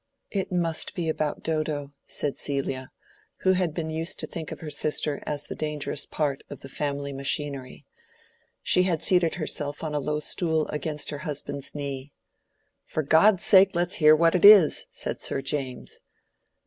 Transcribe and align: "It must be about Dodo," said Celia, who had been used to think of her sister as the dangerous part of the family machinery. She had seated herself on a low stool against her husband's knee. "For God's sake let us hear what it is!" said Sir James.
"It 0.31 0.51
must 0.51 0.95
be 0.95 1.09
about 1.09 1.43
Dodo," 1.43 1.93
said 2.07 2.35
Celia, 2.35 2.89
who 3.41 3.51
had 3.51 3.71
been 3.71 3.91
used 3.91 4.19
to 4.21 4.25
think 4.25 4.51
of 4.51 4.59
her 4.61 4.71
sister 4.71 5.21
as 5.27 5.43
the 5.43 5.53
dangerous 5.53 6.07
part 6.07 6.43
of 6.49 6.61
the 6.61 6.69
family 6.69 7.13
machinery. 7.13 7.85
She 8.63 8.81
had 8.81 9.03
seated 9.03 9.35
herself 9.35 9.83
on 9.83 9.93
a 9.93 9.99
low 9.99 10.19
stool 10.19 10.67
against 10.69 11.11
her 11.11 11.19
husband's 11.19 11.75
knee. 11.75 12.13
"For 12.87 13.03
God's 13.03 13.43
sake 13.43 13.75
let 13.75 13.89
us 13.89 13.95
hear 13.97 14.15
what 14.15 14.33
it 14.33 14.43
is!" 14.43 14.87
said 14.89 15.21
Sir 15.21 15.39
James. 15.39 15.99